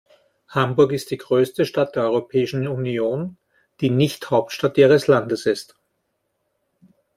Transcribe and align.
Hamburg 0.47 0.93
ist 0.93 1.11
die 1.11 1.17
größte 1.19 1.63
Stadt 1.63 1.95
der 1.95 2.05
Europäischen 2.05 2.67
Union, 2.67 3.37
die 3.81 3.91
nicht 3.91 4.31
Hauptstadt 4.31 4.79
ihres 4.79 5.05
Landes 5.05 5.45
ist. 5.45 5.75